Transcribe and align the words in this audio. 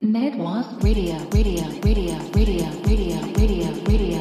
Ned 0.00 0.38
was 0.38 0.64
radio, 0.84 1.18
radio, 1.34 1.64
radio, 1.82 2.16
radio, 2.32 2.70
radio, 2.86 3.20
radio, 3.34 3.68
radio. 3.82 4.17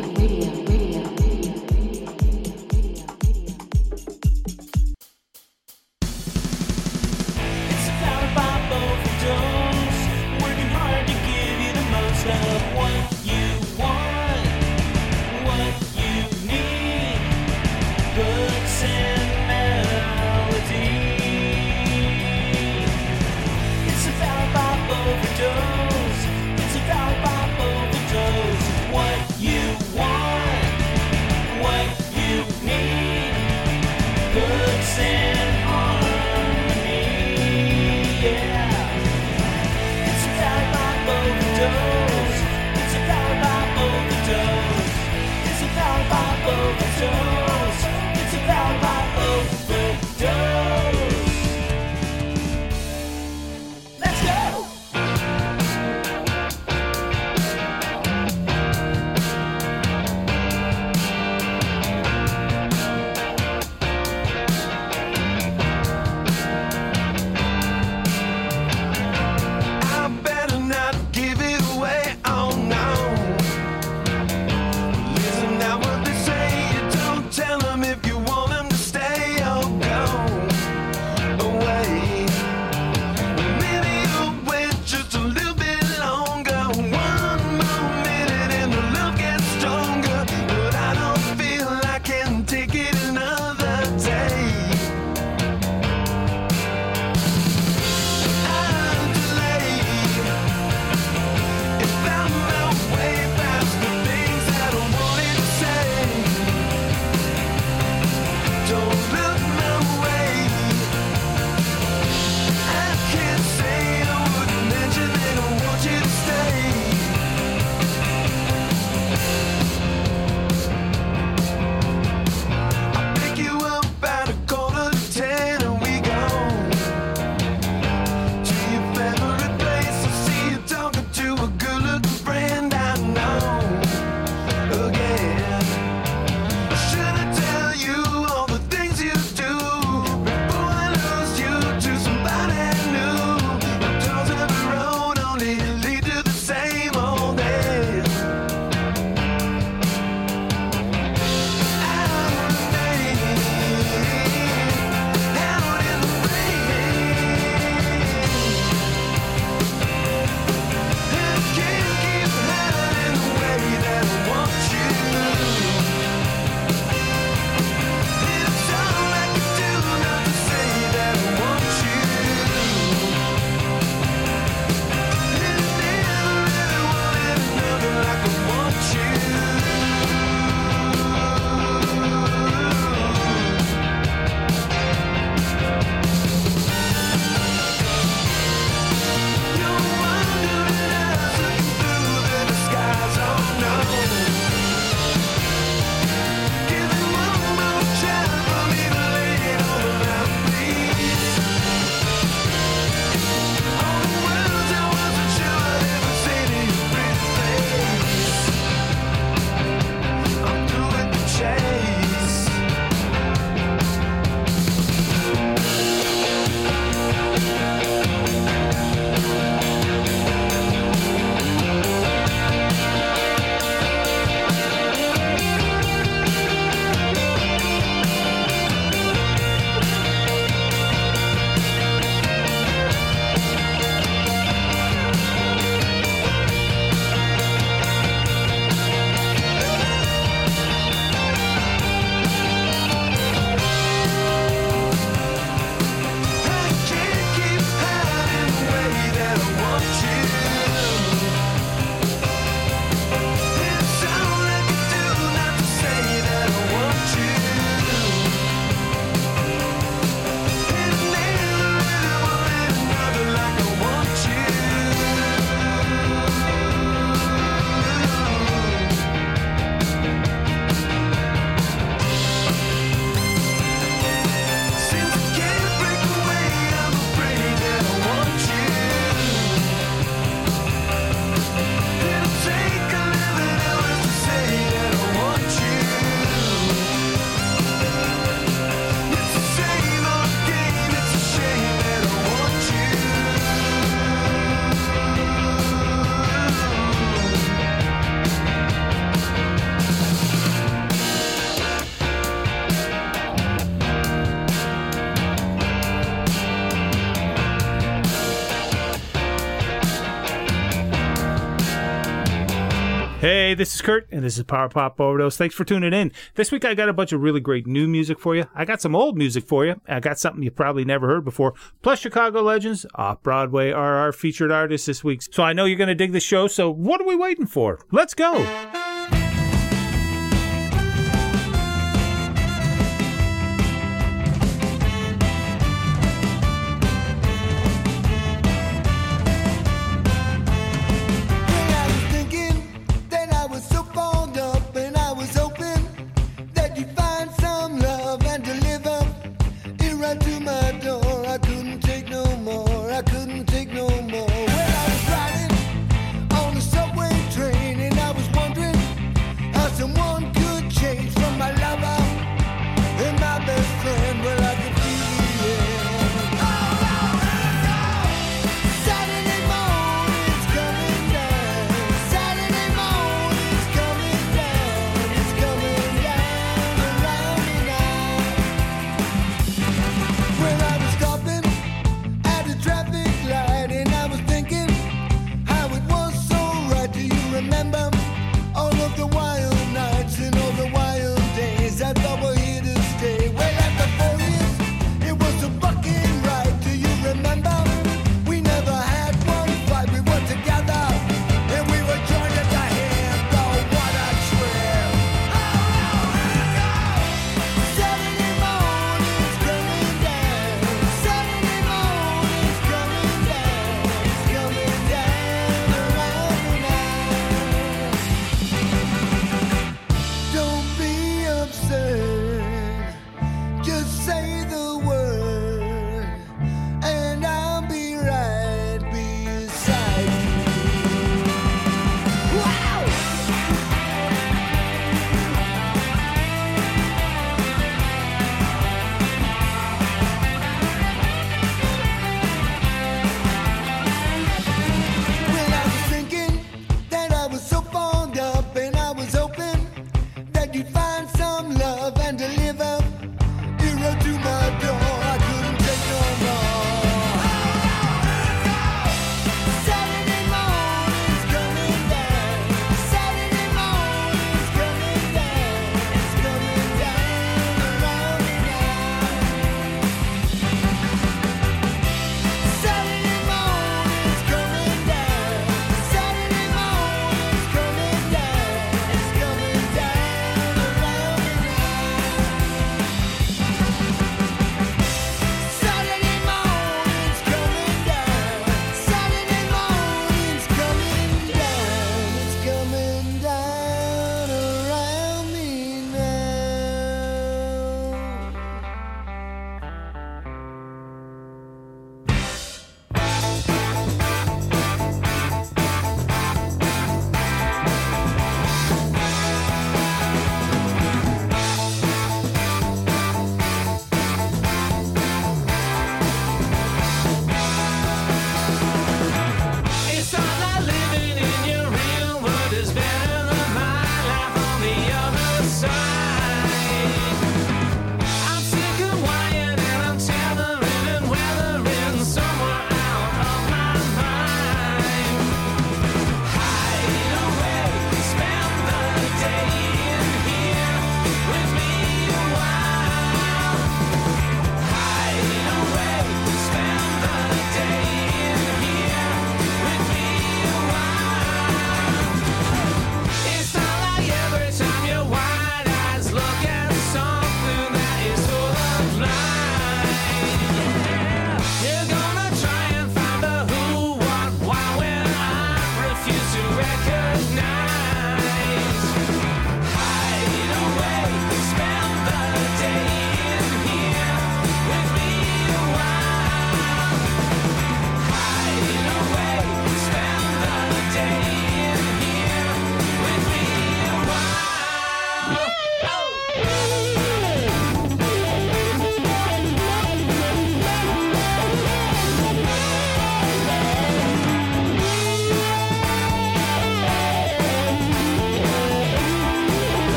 Hey, 313.48 313.54
this 313.54 313.76
is 313.76 313.82
Kurt, 313.82 314.10
and 314.12 314.26
this 314.26 314.38
is 314.38 314.44
Power 314.44 314.68
Pop 314.68 315.00
Overdose. 315.00 315.38
Thanks 315.38 315.56
for 315.56 315.64
tuning 315.64 315.94
in. 315.94 316.12
This 316.36 316.52
week 316.52 316.66
I 316.66 316.74
got 316.74 316.90
a 316.90 316.94
bunch 316.94 317.14
of 317.14 317.22
really 317.22 317.40
great 317.40 317.66
new 317.66 317.88
music 317.88 318.20
for 318.20 318.36
you. 318.36 318.44
I 318.54 318.66
got 318.66 318.82
some 318.82 318.94
old 318.94 319.18
music 319.18 319.48
for 319.48 319.66
you. 319.66 319.80
I 319.88 320.02
got 320.02 320.20
something 320.20 320.44
you 320.44 320.52
probably 320.52 320.84
never 320.84 321.08
heard 321.08 321.24
before. 321.24 321.54
Plus 321.82 321.98
Chicago 321.98 322.42
legends, 322.42 322.86
off 322.96 323.24
Broadway 323.24 323.72
are 323.72 323.96
our 324.00 324.12
featured 324.12 324.52
artists 324.52 324.88
this 324.88 325.02
week. 325.02 325.22
So 325.22 325.44
I 325.44 325.54
know 325.54 325.64
you're 325.64 325.78
going 325.78 325.88
to 325.88 325.96
dig 325.96 326.12
the 326.12 326.20
show. 326.20 326.48
So 326.48 326.70
what 326.70 327.00
are 327.00 327.08
we 327.08 327.16
waiting 327.16 327.46
for? 327.46 327.80
Let's 327.90 328.14
go. 328.14 328.34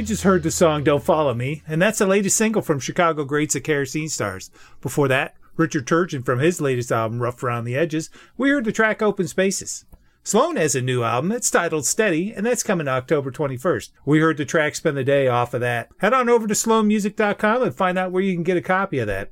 We 0.00 0.06
just 0.06 0.22
heard 0.22 0.42
the 0.42 0.50
song 0.50 0.82
Don't 0.82 1.04
Follow 1.04 1.34
Me, 1.34 1.62
and 1.68 1.82
that's 1.82 1.98
the 1.98 2.06
latest 2.06 2.34
single 2.34 2.62
from 2.62 2.80
Chicago 2.80 3.22
greats 3.22 3.52
the 3.52 3.60
Kerosene 3.60 4.08
Stars. 4.08 4.50
Before 4.80 5.08
that, 5.08 5.34
Richard 5.56 5.86
Turgeon 5.86 6.24
from 6.24 6.38
his 6.38 6.58
latest 6.58 6.90
album, 6.90 7.20
Rough 7.20 7.42
Around 7.42 7.64
the 7.64 7.76
Edges, 7.76 8.08
we 8.38 8.48
heard 8.48 8.64
the 8.64 8.72
track 8.72 9.02
Open 9.02 9.28
Spaces. 9.28 9.84
Sloan 10.22 10.56
has 10.56 10.74
a 10.74 10.80
new 10.80 11.02
album. 11.02 11.32
It's 11.32 11.50
titled 11.50 11.84
Steady, 11.84 12.32
and 12.32 12.46
that's 12.46 12.62
coming 12.62 12.88
October 12.88 13.30
21st. 13.30 13.90
We 14.06 14.20
heard 14.20 14.38
the 14.38 14.46
track 14.46 14.74
Spend 14.74 14.96
the 14.96 15.04
Day 15.04 15.28
off 15.28 15.52
of 15.52 15.60
that. 15.60 15.90
Head 15.98 16.14
on 16.14 16.30
over 16.30 16.46
to 16.46 16.54
sloanmusic.com 16.54 17.62
and 17.62 17.74
find 17.74 17.98
out 17.98 18.10
where 18.10 18.22
you 18.22 18.32
can 18.32 18.42
get 18.42 18.56
a 18.56 18.62
copy 18.62 19.00
of 19.00 19.06
that. 19.08 19.28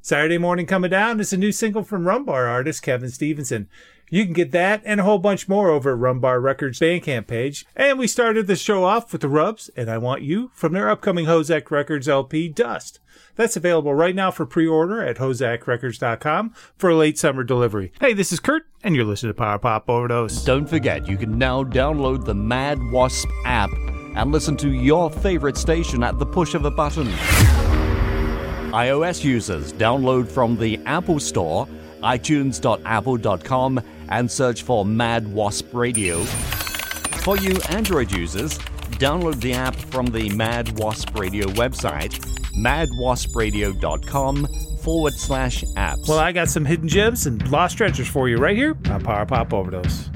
Saturday 0.00 0.38
Morning 0.38 0.66
Coming 0.66 0.92
Down 0.92 1.18
is 1.18 1.32
a 1.32 1.36
new 1.36 1.50
single 1.50 1.82
from 1.82 2.04
Rumbar 2.04 2.48
artist 2.48 2.82
Kevin 2.82 3.10
Stevenson. 3.10 3.68
You 4.10 4.24
can 4.24 4.32
get 4.32 4.52
that 4.52 4.82
and 4.84 5.00
a 5.00 5.04
whole 5.04 5.18
bunch 5.18 5.48
more 5.48 5.70
over 5.70 5.92
at 5.92 5.98
Rumbar 5.98 6.42
Records 6.42 6.80
Bandcamp 6.80 7.26
page. 7.26 7.66
And 7.76 7.98
we 7.98 8.06
started 8.06 8.46
the 8.46 8.56
show 8.56 8.84
off 8.84 9.12
with 9.12 9.20
the 9.20 9.28
Rubs 9.28 9.70
and 9.76 9.90
I 9.90 9.98
Want 9.98 10.22
You 10.22 10.50
from 10.54 10.72
their 10.72 10.90
upcoming 10.90 11.26
HoZac 11.26 11.70
Records 11.70 12.08
LP 12.08 12.48
Dust. 12.48 13.00
That's 13.36 13.56
available 13.56 13.94
right 13.94 14.14
now 14.14 14.30
for 14.30 14.46
pre-order 14.46 15.02
at 15.02 15.16
hozacrecords.com 15.16 16.54
for 16.76 16.94
late 16.94 17.18
summer 17.18 17.44
delivery. 17.44 17.92
Hey, 18.00 18.12
this 18.12 18.32
is 18.32 18.40
Kurt 18.40 18.64
and 18.82 18.96
you're 18.96 19.04
listening 19.04 19.30
to 19.30 19.38
Power 19.38 19.58
Pop 19.58 19.88
Overdose. 19.88 20.44
Don't 20.44 20.68
forget, 20.68 21.06
you 21.06 21.16
can 21.16 21.38
now 21.38 21.62
download 21.62 22.24
the 22.24 22.34
Mad 22.34 22.78
Wasp 22.90 23.28
app 23.44 23.70
and 24.16 24.32
listen 24.32 24.56
to 24.56 24.70
your 24.72 25.10
favorite 25.10 25.56
station 25.56 26.02
at 26.02 26.18
the 26.18 26.26
push 26.26 26.54
of 26.54 26.64
a 26.64 26.70
button. 26.70 27.06
iOS 28.72 29.22
users, 29.24 29.72
download 29.72 30.28
from 30.28 30.56
the 30.56 30.78
Apple 30.86 31.20
Store, 31.20 31.68
itunes.apple.com, 32.02 33.80
and 34.10 34.30
search 34.30 34.62
for 34.62 34.84
Mad 34.84 35.32
Wasp 35.32 35.72
Radio. 35.74 36.22
For 37.24 37.36
you 37.36 37.56
Android 37.68 38.12
users, 38.12 38.58
download 38.98 39.40
the 39.40 39.52
app 39.52 39.76
from 39.76 40.06
the 40.06 40.30
Mad 40.30 40.78
Wasp 40.78 41.18
Radio 41.18 41.46
website, 41.48 42.18
madwaspradio.com 42.56 44.46
forward 44.78 45.14
slash 45.14 45.64
apps. 45.76 46.08
Well, 46.08 46.18
I 46.18 46.32
got 46.32 46.48
some 46.48 46.64
hidden 46.64 46.88
gems 46.88 47.26
and 47.26 47.46
lost 47.50 47.76
treasures 47.76 48.08
for 48.08 48.28
you 48.28 48.38
right 48.38 48.56
here 48.56 48.76
on 48.90 49.02
Power 49.02 49.26
Pop 49.26 49.52
Overdose. 49.52 50.10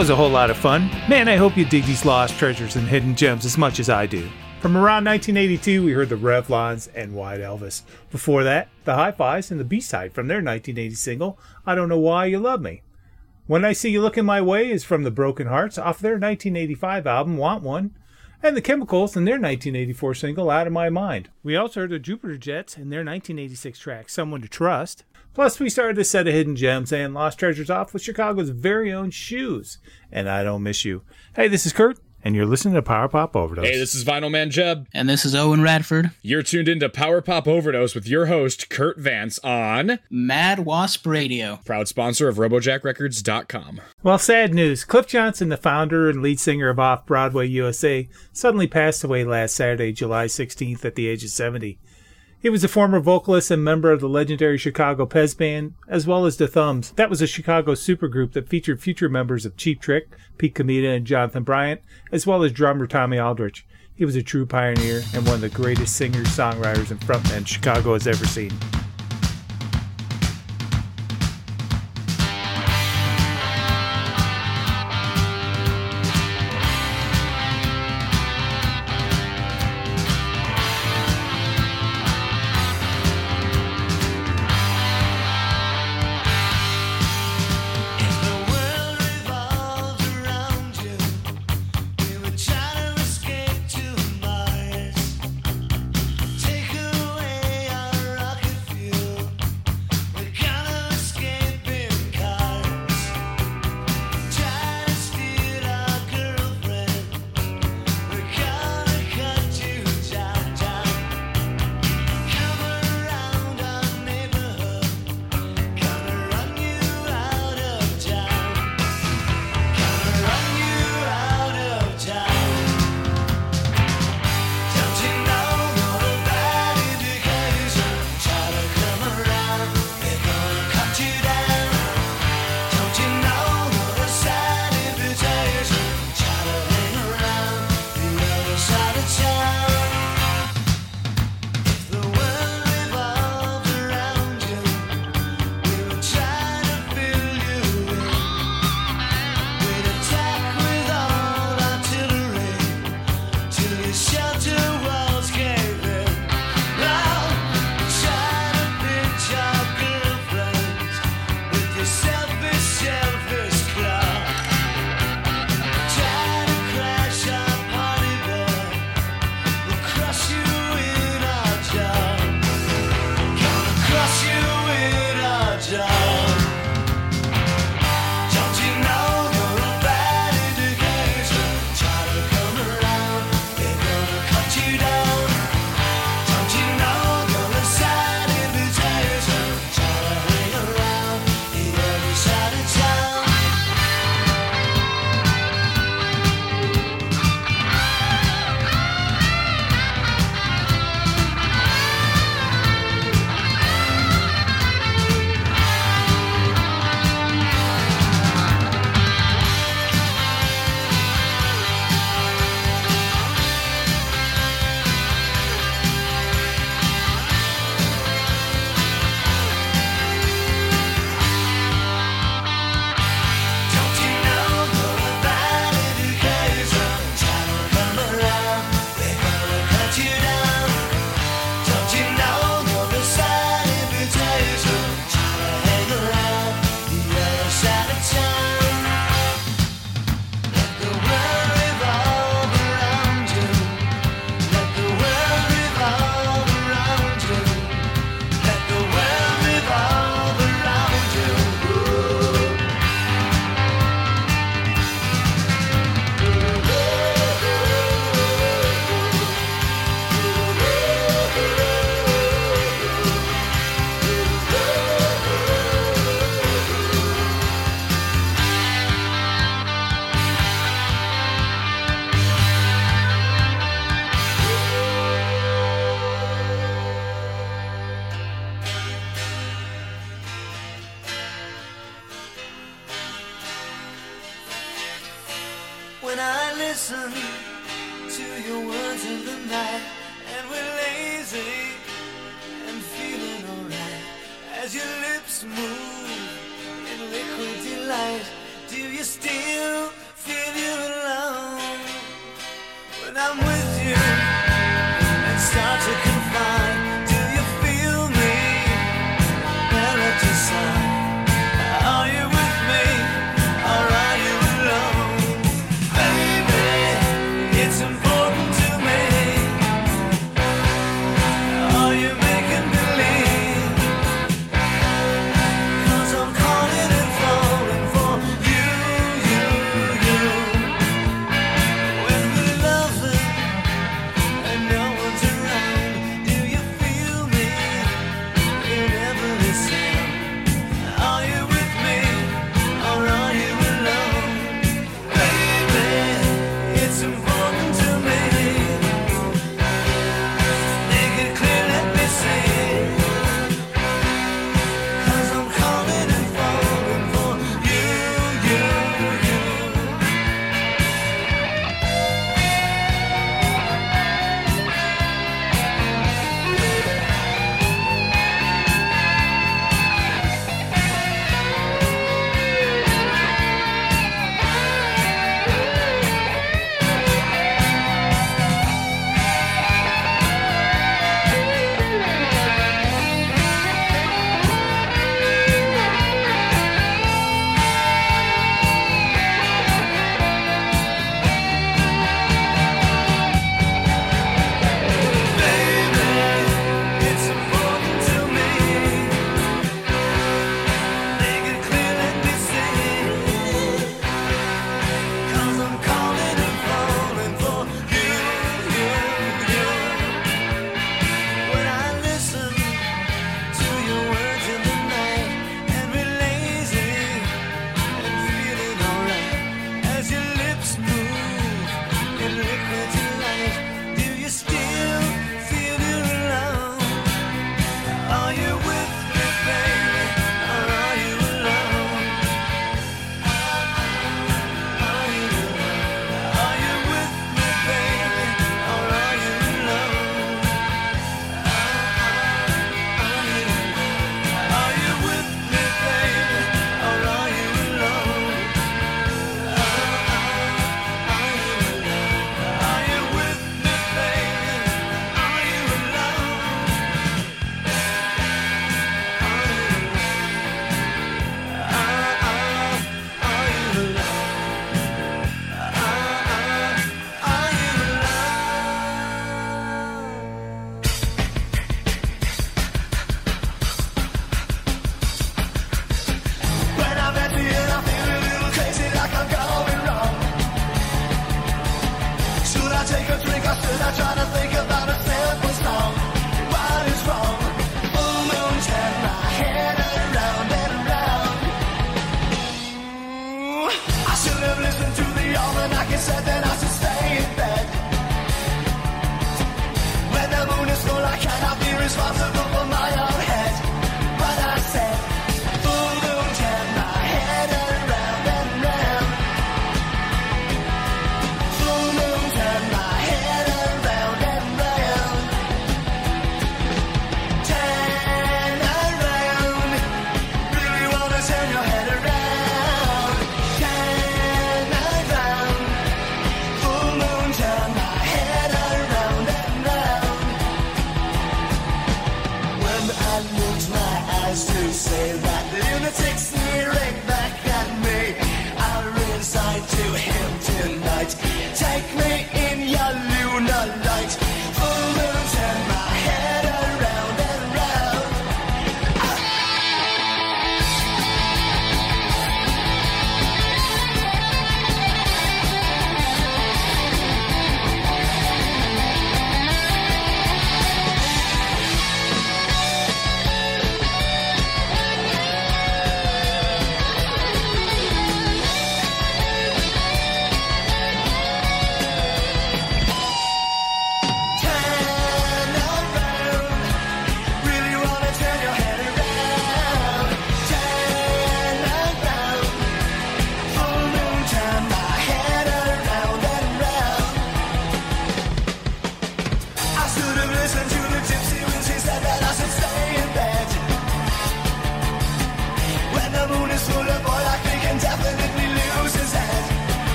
Was 0.00 0.08
a 0.08 0.16
whole 0.16 0.30
lot 0.30 0.48
of 0.48 0.56
fun. 0.56 0.90
Man, 1.10 1.28
I 1.28 1.36
hope 1.36 1.58
you 1.58 1.66
dig 1.66 1.84
these 1.84 2.06
lost 2.06 2.38
treasures 2.38 2.74
and 2.74 2.88
hidden 2.88 3.14
gems 3.14 3.44
as 3.44 3.58
much 3.58 3.78
as 3.78 3.90
I 3.90 4.06
do. 4.06 4.30
From 4.60 4.74
around 4.74 5.04
1982, 5.04 5.84
we 5.84 5.92
heard 5.92 6.08
the 6.08 6.14
Revlons 6.14 6.88
and 6.94 7.14
White 7.14 7.40
Elvis. 7.40 7.82
Before 8.10 8.42
that, 8.42 8.68
the 8.86 8.94
Hi 8.94 9.12
Fi's 9.12 9.50
and 9.50 9.60
the 9.60 9.64
B 9.64 9.78
side 9.78 10.14
from 10.14 10.26
their 10.26 10.38
1980 10.38 10.94
single, 10.94 11.38
I 11.66 11.74
Don't 11.74 11.90
Know 11.90 11.98
Why 11.98 12.24
You 12.24 12.38
Love 12.38 12.62
Me. 12.62 12.80
When 13.46 13.62
I 13.62 13.74
See 13.74 13.90
You 13.90 14.00
Looking 14.00 14.24
My 14.24 14.40
Way 14.40 14.70
is 14.70 14.84
from 14.84 15.02
the 15.02 15.10
Broken 15.10 15.48
Hearts 15.48 15.76
off 15.76 15.98
their 15.98 16.12
1985 16.12 17.06
album, 17.06 17.36
Want 17.36 17.62
One. 17.62 17.94
And 18.42 18.56
the 18.56 18.62
Chemicals 18.62 19.16
and 19.16 19.26
their 19.26 19.34
1984 19.34 20.14
single, 20.14 20.50
Out 20.50 20.66
of 20.66 20.72
My 20.72 20.88
Mind. 20.88 21.28
We 21.42 21.56
also 21.56 21.80
heard 21.80 21.90
the 21.90 21.98
Jupiter 21.98 22.38
Jets 22.38 22.74
and 22.74 22.90
their 22.90 23.00
1986 23.00 23.78
track, 23.78 24.08
Someone 24.08 24.40
to 24.40 24.48
Trust. 24.48 25.04
Plus, 25.34 25.60
we 25.60 25.70
started 25.70 25.98
a 25.98 26.04
set 26.04 26.26
of 26.26 26.34
hidden 26.34 26.56
gems 26.56 26.92
and 26.92 27.14
lost 27.14 27.38
treasures 27.38 27.70
off 27.70 27.92
with 27.92 28.02
Chicago's 28.02 28.50
very 28.50 28.92
own 28.92 29.10
Shoes. 29.10 29.78
And 30.10 30.28
I 30.28 30.42
don't 30.42 30.62
miss 30.62 30.84
you. 30.84 31.02
Hey, 31.36 31.46
this 31.46 31.64
is 31.64 31.72
Kurt, 31.72 31.98
and 32.24 32.34
you're 32.34 32.44
listening 32.46 32.74
to 32.74 32.82
Power 32.82 33.08
Pop 33.08 33.36
Overdose. 33.36 33.64
Hey, 33.64 33.78
this 33.78 33.94
is 33.94 34.04
Vinyl 34.04 34.30
Man 34.30 34.50
Jeb. 34.50 34.88
And 34.92 35.08
this 35.08 35.24
is 35.24 35.34
Owen 35.34 35.62
Radford, 35.62 36.10
You're 36.20 36.42
tuned 36.42 36.68
into 36.68 36.88
Power 36.88 37.22
Pop 37.22 37.46
Overdose 37.46 37.94
with 37.94 38.08
your 38.08 38.26
host, 38.26 38.68
Kurt 38.70 38.98
Vance, 38.98 39.38
on 39.44 40.00
Mad 40.10 40.60
Wasp 40.60 41.06
Radio. 41.06 41.60
proud 41.64 41.86
sponsor 41.86 42.28
of 42.28 42.36
RoboJackRecords.com. 42.36 43.80
Well, 44.02 44.18
sad 44.18 44.52
news. 44.52 44.84
Cliff 44.84 45.06
Johnson, 45.06 45.48
the 45.48 45.56
founder 45.56 46.10
and 46.10 46.22
lead 46.22 46.40
singer 46.40 46.68
of 46.68 46.78
Off 46.80 47.06
Broadway 47.06 47.46
USA, 47.46 48.08
suddenly 48.32 48.66
passed 48.66 49.04
away 49.04 49.24
last 49.24 49.54
Saturday, 49.54 49.92
July 49.92 50.26
16th, 50.26 50.84
at 50.84 50.96
the 50.96 51.06
age 51.06 51.22
of 51.22 51.30
70. 51.30 51.78
He 52.42 52.48
was 52.48 52.64
a 52.64 52.68
former 52.68 53.00
vocalist 53.00 53.50
and 53.50 53.62
member 53.62 53.92
of 53.92 54.00
the 54.00 54.08
legendary 54.08 54.56
Chicago 54.56 55.04
Pez 55.04 55.36
Band, 55.36 55.74
as 55.86 56.06
well 56.06 56.24
as 56.24 56.38
the 56.38 56.48
Thumbs. 56.48 56.92
That 56.92 57.10
was 57.10 57.20
a 57.20 57.26
Chicago 57.26 57.72
supergroup 57.72 58.32
that 58.32 58.48
featured 58.48 58.80
future 58.80 59.10
members 59.10 59.44
of 59.44 59.58
Cheap 59.58 59.82
Trick, 59.82 60.08
Pete 60.38 60.54
Comita, 60.54 60.96
and 60.96 61.06
Jonathan 61.06 61.42
Bryant, 61.42 61.82
as 62.10 62.26
well 62.26 62.42
as 62.42 62.52
drummer 62.52 62.86
Tommy 62.86 63.20
Aldridge. 63.20 63.66
He 63.94 64.06
was 64.06 64.16
a 64.16 64.22
true 64.22 64.46
pioneer 64.46 65.02
and 65.12 65.26
one 65.26 65.34
of 65.34 65.40
the 65.42 65.50
greatest 65.50 65.96
singers, 65.96 66.28
songwriters, 66.28 66.90
and 66.90 67.00
frontmen 67.00 67.46
Chicago 67.46 67.92
has 67.92 68.06
ever 68.06 68.24
seen. 68.24 68.52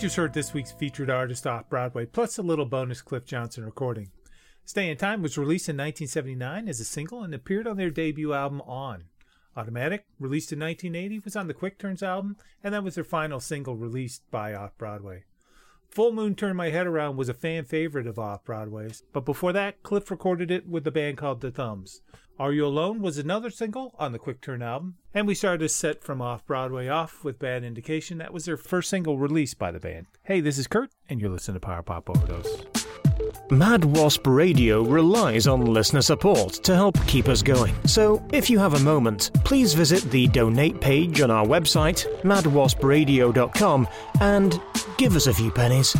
Just 0.00 0.16
heard 0.16 0.32
this 0.32 0.54
week's 0.54 0.72
featured 0.72 1.10
artist 1.10 1.46
off 1.46 1.68
Broadway, 1.68 2.06
plus 2.06 2.38
a 2.38 2.42
little 2.42 2.64
bonus 2.64 3.02
Cliff 3.02 3.26
Johnson 3.26 3.66
recording. 3.66 4.10
Stay 4.64 4.88
in 4.88 4.96
Time 4.96 5.20
was 5.20 5.36
released 5.36 5.68
in 5.68 5.76
1979 5.76 6.68
as 6.68 6.80
a 6.80 6.86
single 6.86 7.22
and 7.22 7.34
appeared 7.34 7.66
on 7.66 7.76
their 7.76 7.90
debut 7.90 8.32
album 8.32 8.62
On. 8.62 9.04
Automatic, 9.58 10.06
released 10.18 10.54
in 10.54 10.58
1980, 10.58 11.18
was 11.22 11.36
on 11.36 11.48
the 11.48 11.54
Quick 11.54 11.78
Turns 11.78 12.02
album, 12.02 12.38
and 12.64 12.72
that 12.72 12.82
was 12.82 12.94
their 12.94 13.04
final 13.04 13.40
single 13.40 13.76
released 13.76 14.22
by 14.30 14.54
Off 14.54 14.70
Broadway. 14.78 15.24
Full 15.90 16.12
Moon 16.12 16.34
Turn 16.34 16.56
My 16.56 16.70
Head 16.70 16.86
Around 16.86 17.18
was 17.18 17.28
a 17.28 17.34
fan 17.34 17.66
favorite 17.66 18.06
of 18.06 18.18
Off 18.18 18.42
Broadway's, 18.42 19.02
but 19.12 19.26
before 19.26 19.52
that, 19.52 19.82
Cliff 19.82 20.10
recorded 20.10 20.50
it 20.50 20.66
with 20.66 20.86
a 20.86 20.90
band 20.90 21.18
called 21.18 21.42
The 21.42 21.50
Thumbs. 21.50 22.00
Are 22.40 22.54
You 22.54 22.64
Alone 22.64 23.02
was 23.02 23.18
another 23.18 23.50
single 23.50 23.94
on 23.98 24.12
the 24.12 24.18
Quick 24.18 24.40
Turn 24.40 24.62
album, 24.62 24.94
and 25.12 25.26
we 25.26 25.34
started 25.34 25.62
a 25.62 25.68
set 25.68 26.02
from 26.02 26.22
Off 26.22 26.46
Broadway 26.46 26.88
off 26.88 27.22
with 27.22 27.38
Bad 27.38 27.64
Indication. 27.64 28.16
That 28.16 28.32
was 28.32 28.46
their 28.46 28.56
first 28.56 28.88
single 28.88 29.18
released 29.18 29.58
by 29.58 29.70
the 29.70 29.78
band. 29.78 30.06
Hey, 30.22 30.40
this 30.40 30.56
is 30.56 30.66
Kurt, 30.66 30.88
and 31.10 31.20
you're 31.20 31.28
listening 31.28 31.56
to 31.56 31.60
Power 31.60 31.82
Pop 31.82 32.08
Overdose. 32.08 32.64
Mad 33.50 33.84
Wasp 33.84 34.26
Radio 34.26 34.82
relies 34.82 35.46
on 35.46 35.66
listener 35.66 36.00
support 36.00 36.54
to 36.54 36.74
help 36.74 36.96
keep 37.06 37.28
us 37.28 37.42
going. 37.42 37.74
So, 37.84 38.26
if 38.32 38.48
you 38.48 38.58
have 38.58 38.72
a 38.72 38.80
moment, 38.80 39.32
please 39.44 39.74
visit 39.74 40.10
the 40.10 40.26
donate 40.28 40.80
page 40.80 41.20
on 41.20 41.30
our 41.30 41.44
website, 41.44 42.06
madwaspradio.com, 42.22 43.86
and 44.22 44.58
give 44.96 45.14
us 45.14 45.26
a 45.26 45.34
few 45.34 45.50
pennies. 45.50 45.94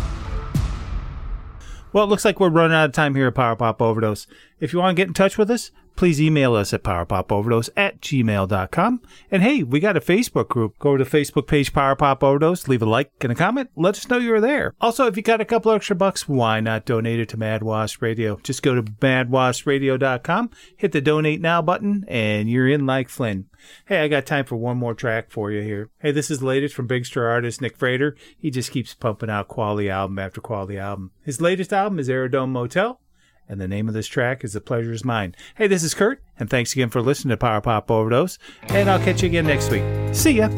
Well, 1.93 2.05
it 2.05 2.07
looks 2.07 2.25
like 2.25 2.41
we're 2.41 2.49
running 2.49 2.77
out 2.77 2.85
of 2.85 2.93
time 2.93 3.15
here 3.15 3.27
at 3.27 3.35
Power 3.35 3.57
Pop 3.57 3.83
Overdose. 3.83 4.27
If 4.59 4.73
you 4.73 4.79
want 4.79 4.97
to 4.97 5.01
get 5.01 5.09
in 5.09 5.15
touch 5.15 5.37
with 5.37 5.51
us, 5.51 5.73
please 6.01 6.19
email 6.19 6.55
us 6.55 6.73
at 6.73 6.83
powerpopoverdose 6.83 7.69
at 7.77 8.01
gmail.com. 8.01 9.03
And 9.31 9.43
hey, 9.43 9.63
we 9.63 9.81
got 9.81 9.99
a 9.99 10.01
Facebook 10.01 10.49
group. 10.49 10.79
Go 10.79 10.97
to 10.97 11.05
the 11.05 11.11
Facebook 11.11 11.47
page 11.47 11.75
Power 11.75 11.95
Pop 11.95 12.25
Overdose, 12.25 12.69
leave 12.69 12.81
a 12.81 12.87
like 12.87 13.13
and 13.21 13.31
a 13.31 13.35
comment. 13.35 13.69
Let 13.77 13.99
us 13.99 14.09
know 14.09 14.17
you're 14.17 14.41
there. 14.41 14.75
Also, 14.81 15.07
if 15.07 15.19
you 15.19 15.23
got 15.23 15.43
a 15.43 15.45
couple 15.45 15.71
extra 15.73 15.95
bucks, 15.95 16.27
why 16.27 16.59
not 16.61 16.87
donate 16.87 17.21
it 17.21 17.29
to 17.29 17.37
Mad 17.37 17.63
Wasp 17.63 18.01
Radio? 18.01 18.41
Just 18.43 18.63
go 18.63 18.75
to 18.75 18.83
madwaspradio.com, 18.83 20.51
hit 20.75 20.93
the 20.93 21.03
donate 21.03 21.43
now 21.43 21.61
button, 21.61 22.07
and 22.09 22.49
you're 22.49 22.67
in 22.67 22.87
like 22.87 23.11
Flynn. 23.11 23.51
Hey, 23.85 24.03
I 24.03 24.09
got 24.09 24.25
time 24.25 24.47
for 24.47 24.57
one 24.57 24.79
more 24.79 24.95
track 24.95 25.31
for 25.31 25.53
you 25.53 25.61
here. 25.61 25.91
Hey, 25.99 26.13
this 26.13 26.31
is 26.31 26.43
latest 26.43 26.75
from 26.75 26.87
Big 26.87 27.05
Stir 27.05 27.29
artist 27.29 27.61
Nick 27.61 27.77
Frater. 27.77 28.17
He 28.39 28.51
just 28.51 28.71
keeps 28.71 28.95
pumping 28.95 29.29
out 29.29 29.49
quality 29.49 29.91
album 29.91 30.19
after 30.19 30.41
quality 30.41 30.79
album. 30.79 31.11
His 31.23 31.43
latest 31.43 31.75
album 31.75 31.99
is 31.99 32.09
Aerodrome 32.09 32.55
Motel 32.55 33.03
and 33.51 33.61
the 33.61 33.69
name 33.69 33.89
of 33.89 33.95
this 33.95 34.07
track 34.07 34.45
is 34.45 34.53
The 34.53 34.61
Pleasure 34.61 34.93
Is 34.93 35.05
Mine. 35.05 35.35
Hey, 35.57 35.67
this 35.67 35.83
is 35.83 35.93
Kurt, 35.93 36.23
and 36.39 36.49
thanks 36.49 36.73
again 36.73 36.89
for 36.89 37.03
listening 37.03 37.31
to 37.31 37.37
Power 37.37 37.61
Pop 37.61 37.91
Overdose, 37.91 38.39
and 38.69 38.89
I'll 38.89 39.01
catch 39.01 39.23
you 39.23 39.29
again 39.29 39.47
next 39.47 39.71
week. 39.71 39.83
See 40.15 40.33
ya! 40.33 40.49